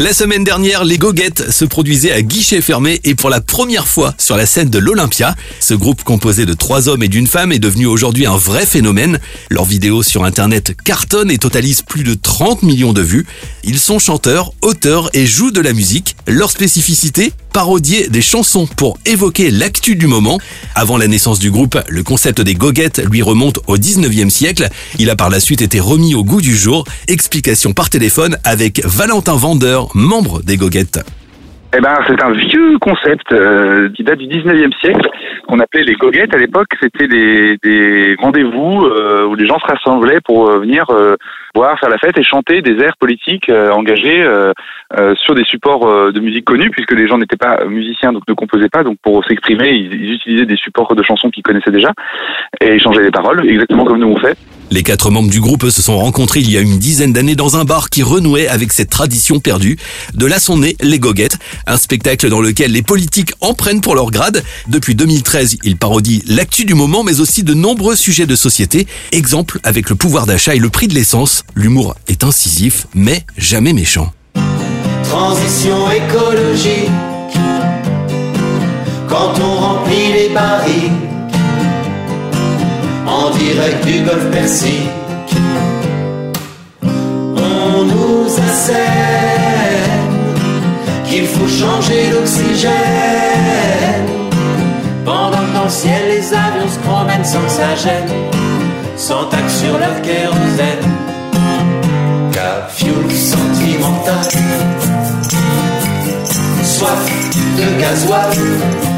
La 0.00 0.14
semaine 0.14 0.44
dernière, 0.44 0.82
les 0.86 0.96
Goguettes 0.96 1.50
se 1.50 1.66
produisaient 1.66 2.10
à 2.10 2.22
guichet 2.22 2.62
fermé 2.62 3.02
et 3.04 3.14
pour 3.14 3.28
la 3.28 3.42
première 3.42 3.86
fois 3.86 4.14
sur 4.16 4.34
la 4.34 4.46
scène 4.46 4.70
de 4.70 4.78
l'Olympia. 4.78 5.36
Ce 5.60 5.74
groupe 5.74 6.04
composé 6.04 6.46
de 6.46 6.54
trois 6.54 6.88
hommes 6.88 7.02
et 7.02 7.08
d'une 7.08 7.26
femme 7.26 7.52
est 7.52 7.58
devenu 7.58 7.84
aujourd'hui 7.84 8.24
un 8.24 8.38
vrai 8.38 8.64
phénomène. 8.64 9.18
Leurs 9.50 9.66
vidéos 9.66 10.02
sur 10.02 10.24
internet 10.24 10.74
cartonnent 10.86 11.30
et 11.30 11.36
totalisent 11.36 11.82
plus 11.82 12.02
de 12.02 12.14
30 12.14 12.62
millions 12.62 12.94
de 12.94 13.02
vues. 13.02 13.26
Ils 13.62 13.78
sont 13.78 13.98
chanteurs, 13.98 14.52
auteurs 14.62 15.10
et 15.12 15.26
jouent 15.26 15.50
de 15.50 15.60
la 15.60 15.74
musique. 15.74 16.16
Leur 16.26 16.50
spécificité 16.50 17.34
parodier 17.52 18.08
des 18.08 18.20
chansons 18.20 18.66
pour 18.76 18.98
évoquer 19.06 19.50
l'actu 19.50 19.96
du 19.96 20.06
moment. 20.06 20.38
Avant 20.74 20.96
la 20.96 21.06
naissance 21.06 21.38
du 21.38 21.50
groupe, 21.50 21.78
le 21.88 22.02
concept 22.02 22.40
des 22.40 22.54
goguettes 22.54 23.02
lui 23.10 23.22
remonte 23.22 23.58
au 23.66 23.76
19e 23.76 24.30
siècle. 24.30 24.68
Il 24.98 25.10
a 25.10 25.16
par 25.16 25.30
la 25.30 25.40
suite 25.40 25.62
été 25.62 25.80
remis 25.80 26.14
au 26.14 26.24
goût 26.24 26.40
du 26.40 26.54
jour. 26.54 26.84
Explication 27.08 27.72
par 27.72 27.90
téléphone 27.90 28.36
avec 28.44 28.82
Valentin 28.84 29.36
Vendeur, 29.36 29.88
membre 29.94 30.42
des 30.42 30.56
goguettes. 30.56 31.00
Eh 31.76 31.80
ben, 31.80 31.94
c'est 32.08 32.20
un 32.20 32.32
vieux 32.32 32.78
concept 32.78 33.30
euh, 33.32 33.90
qui 33.94 34.02
date 34.02 34.18
du 34.18 34.26
19e 34.26 34.76
siècle, 34.80 35.08
qu'on 35.50 35.58
appelait 35.58 35.82
les 35.82 35.94
goguettes 35.94 36.34
à 36.34 36.38
l'époque. 36.38 36.68
C'était 36.80 37.08
des, 37.08 38.16
rendez-vous 38.18 38.84
euh, 38.84 39.26
où 39.26 39.34
les 39.34 39.46
gens 39.46 39.58
se 39.58 39.66
rassemblaient 39.66 40.20
pour 40.24 40.48
euh, 40.48 40.60
venir 40.60 40.86
boire, 41.54 41.78
faire 41.78 41.90
la 41.90 41.98
fête 41.98 42.16
et 42.16 42.22
chanter 42.22 42.62
des 42.62 42.80
airs 42.82 42.96
politiques 42.98 43.50
engagés 43.50 44.24
sur 45.16 45.34
des 45.34 45.44
supports 45.44 46.12
de 46.12 46.20
musique 46.20 46.44
connus, 46.44 46.70
puisque 46.70 46.92
les 46.92 47.08
gens 47.08 47.18
n'étaient 47.18 47.36
pas 47.36 47.64
musiciens, 47.64 48.12
donc 48.12 48.22
ne 48.28 48.34
composaient 48.34 48.68
pas. 48.68 48.84
Donc 48.84 48.98
pour 49.02 49.24
s'exprimer, 49.24 49.70
ils, 49.70 49.92
ils, 49.92 50.12
utilisaient 50.14 50.46
des 50.46 50.56
supports 50.56 50.94
de 50.94 51.02
chansons 51.02 51.30
qu'ils 51.30 51.42
connaissaient 51.42 51.72
déjà 51.72 51.90
et 52.60 52.74
échangeaient 52.74 53.02
les 53.02 53.10
paroles, 53.10 53.44
exactement 53.48 53.84
comme 53.84 53.98
nous 53.98 54.12
on 54.12 54.18
fait. 54.18 54.36
Les 54.72 54.84
quatre 54.84 55.10
membres 55.10 55.30
du 55.30 55.40
groupe 55.40 55.68
se 55.68 55.82
sont 55.82 55.98
rencontrés 55.98 56.40
il 56.40 56.50
y 56.50 56.56
a 56.56 56.60
une 56.60 56.78
dizaine 56.78 57.12
d'années 57.12 57.34
dans 57.34 57.56
un 57.56 57.64
bar 57.64 57.90
qui 57.90 58.04
renouait 58.04 58.46
avec 58.46 58.72
cette 58.72 58.90
tradition 58.90 59.40
perdue. 59.40 59.76
De 60.14 60.26
là 60.26 60.38
sont 60.38 60.58
nés 60.58 60.76
les 60.80 61.00
Goguettes, 61.00 61.38
un 61.66 61.76
spectacle 61.76 62.28
dans 62.28 62.40
lequel 62.40 62.70
les 62.70 62.82
politiques 62.82 63.32
en 63.40 63.52
prennent 63.52 63.80
pour 63.80 63.96
leur 63.96 64.12
grade. 64.12 64.44
Depuis 64.68 64.94
2013, 64.94 65.56
ils 65.64 65.76
parodient 65.76 66.20
l'actu 66.26 66.64
du 66.64 66.74
moment 66.74 67.02
mais 67.02 67.20
aussi 67.20 67.42
de 67.42 67.52
nombreux 67.52 67.96
sujets 67.96 68.26
de 68.26 68.36
société. 68.36 68.86
Exemple 69.10 69.58
avec 69.64 69.90
le 69.90 69.96
pouvoir 69.96 70.26
d'achat 70.26 70.54
et 70.54 70.60
le 70.60 70.70
prix 70.70 70.86
de 70.86 70.94
l'essence. 70.94 71.44
L'humour 71.54 71.96
est 72.06 72.22
incisif 72.22 72.86
mais 72.94 73.24
jamais 73.36 73.72
méchant. 73.72 74.12
Transition 75.02 75.90
écologique. 75.90 76.90
Direct 83.40 83.84
du 83.86 84.00
golfe 84.02 84.30
Persique. 84.30 84.90
On 86.82 87.84
nous 87.92 88.26
assène 88.48 90.12
qu'il 91.06 91.26
faut 91.26 91.48
changer 91.48 92.10
l'oxygène. 92.12 92.72
Pendant 95.04 95.44
que 95.46 95.54
dans 95.54 95.64
le 95.64 95.70
ciel 95.70 96.02
les 96.12 96.26
avions 96.44 96.70
se 96.74 96.78
promènent 96.86 97.24
sans 97.24 97.46
que 97.48 97.74
gêne, 97.84 98.12
sans 98.96 99.24
taxe 99.32 99.54
sur 99.62 99.76
leur 99.78 99.96
kérosène. 100.02 100.86
Car 102.32 102.70
fuel 102.76 103.10
sentimental, 103.32 104.28
soif 106.74 107.04
de 107.58 107.66
gasoil. 107.80 108.89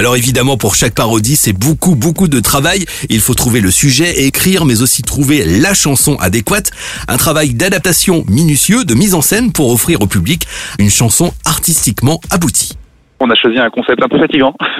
Alors 0.00 0.16
évidemment, 0.16 0.56
pour 0.56 0.76
chaque 0.76 0.94
parodie, 0.94 1.36
c'est 1.36 1.52
beaucoup, 1.52 1.94
beaucoup 1.94 2.26
de 2.26 2.40
travail. 2.40 2.86
Il 3.10 3.20
faut 3.20 3.34
trouver 3.34 3.60
le 3.60 3.70
sujet 3.70 4.10
et 4.16 4.28
écrire, 4.28 4.64
mais 4.64 4.80
aussi 4.80 5.02
trouver 5.02 5.44
la 5.44 5.74
chanson 5.74 6.16
adéquate. 6.22 6.70
Un 7.06 7.18
travail 7.18 7.52
d'adaptation 7.52 8.24
minutieux, 8.26 8.86
de 8.86 8.94
mise 8.94 9.14
en 9.14 9.20
scène 9.20 9.52
pour 9.52 9.70
offrir 9.70 10.00
au 10.00 10.06
public 10.06 10.46
une 10.78 10.88
chanson 10.88 11.34
artistiquement 11.44 12.18
aboutie 12.30 12.78
on 13.22 13.28
a 13.28 13.34
choisi 13.34 13.58
un 13.58 13.68
concept 13.68 14.02
un 14.02 14.08
peu 14.08 14.18
fatigant. 14.18 14.54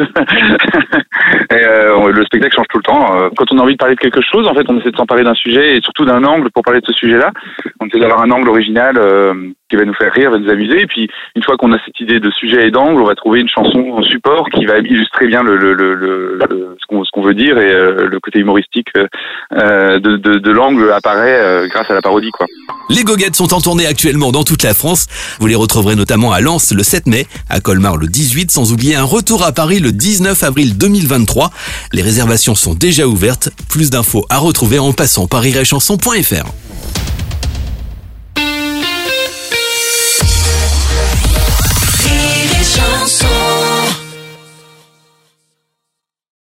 euh, 1.52 2.08
le 2.10 2.24
spectacle 2.24 2.56
change 2.56 2.68
tout 2.70 2.78
le 2.78 2.82
temps. 2.82 3.14
Euh, 3.14 3.28
quand 3.36 3.44
on 3.52 3.58
a 3.58 3.62
envie 3.62 3.74
de 3.74 3.78
parler 3.78 3.96
de 3.96 4.00
quelque 4.00 4.22
chose, 4.22 4.48
en 4.48 4.54
fait, 4.54 4.64
on 4.68 4.78
essaie 4.80 4.90
de 4.90 4.96
s'emparer 4.96 5.24
d'un 5.24 5.34
sujet 5.34 5.76
et 5.76 5.82
surtout 5.82 6.06
d'un 6.06 6.24
angle 6.24 6.50
pour 6.50 6.62
parler 6.62 6.80
de 6.80 6.86
ce 6.86 6.94
sujet-là. 6.94 7.32
On 7.80 7.86
essaie 7.86 7.98
d'avoir 7.98 8.22
un 8.22 8.30
angle 8.30 8.48
original 8.48 8.96
euh, 8.96 9.34
qui 9.70 9.76
va 9.76 9.84
nous 9.84 9.94
faire 9.94 10.12
rire, 10.12 10.30
va 10.30 10.38
nous 10.38 10.50
amuser. 10.50 10.82
Et 10.82 10.86
puis, 10.86 11.08
une 11.36 11.42
fois 11.42 11.56
qu'on 11.56 11.72
a 11.72 11.78
cette 11.84 11.98
idée 12.00 12.20
de 12.20 12.30
sujet 12.30 12.66
et 12.66 12.70
d'angle, 12.70 13.00
on 13.00 13.06
va 13.06 13.14
trouver 13.14 13.40
une 13.40 13.48
chanson 13.48 13.78
en 13.92 14.02
support 14.02 14.48
qui 14.50 14.66
va 14.66 14.78
illustrer 14.78 15.26
bien 15.28 15.42
le, 15.42 15.56
le, 15.56 15.74
le, 15.74 15.94
le 15.94 16.76
ce 16.80 17.10
qu'on 17.12 17.22
veut 17.22 17.34
dire 17.34 17.56
et 17.58 17.72
le 17.72 18.18
côté 18.20 18.40
humoristique 18.40 18.88
de, 18.94 19.98
de, 19.98 20.16
de 20.16 20.50
l'angle 20.50 20.90
apparaît 20.92 21.66
grâce 21.68 21.90
à 21.90 21.94
la 21.94 22.02
parodie, 22.02 22.30
quoi. 22.30 22.46
Les 22.88 23.04
goguettes 23.04 23.36
sont 23.36 23.54
en 23.54 23.60
tournée 23.60 23.86
actuellement 23.86 24.32
dans 24.32 24.42
toute 24.42 24.64
la 24.64 24.74
France. 24.74 25.06
Vous 25.38 25.46
les 25.46 25.54
retrouverez 25.54 25.94
notamment 25.94 26.32
à 26.32 26.40
Lens 26.40 26.72
le 26.72 26.82
7 26.82 27.06
mai, 27.06 27.26
à 27.48 27.60
Colmar 27.60 27.96
le 27.96 28.08
18, 28.08 28.50
sans 28.50 28.72
oublier 28.72 28.96
un 28.96 29.04
retour 29.04 29.44
à 29.44 29.52
Paris 29.52 29.78
le 29.78 29.92
19 29.92 30.42
avril 30.42 30.76
2023. 30.76 31.50
Les 31.92 32.02
réservations 32.02 32.54
sont 32.54 32.74
déjà 32.74 33.06
ouvertes. 33.06 33.50
Plus 33.68 33.90
d'infos 33.90 34.26
à 34.28 34.38
retrouver 34.38 34.78
en 34.78 34.92
passant 34.92 35.28
par 35.28 35.46
iréchanson.fr. 35.46 36.69